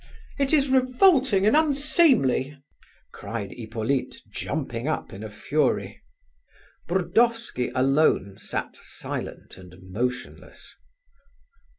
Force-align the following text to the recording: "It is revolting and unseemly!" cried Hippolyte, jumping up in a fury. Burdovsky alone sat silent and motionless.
"It 0.39 0.51
is 0.51 0.71
revolting 0.71 1.45
and 1.45 1.55
unseemly!" 1.55 2.57
cried 3.13 3.51
Hippolyte, 3.51 4.15
jumping 4.31 4.87
up 4.87 5.13
in 5.13 5.23
a 5.23 5.29
fury. 5.29 6.01
Burdovsky 6.87 7.69
alone 7.75 8.37
sat 8.39 8.75
silent 8.77 9.59
and 9.59 9.75
motionless. 9.91 10.73